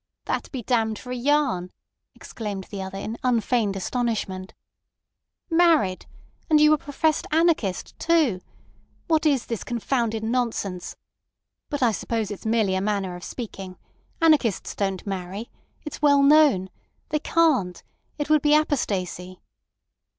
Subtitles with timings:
[0.25, 1.71] "That be damned for a yarn,"
[2.15, 4.55] exclaimed the other in unfeigned astonishment.
[5.47, 6.07] "Married!
[6.49, 8.41] And you a professed anarchist, too!
[9.05, 10.95] What is this confounded nonsense?
[11.69, 13.77] But I suppose it's merely a manner of speaking.
[14.19, 15.51] Anarchists don't marry.
[15.85, 16.71] It's well known.
[17.09, 17.83] They can't.
[18.17, 19.39] It would be apostasy."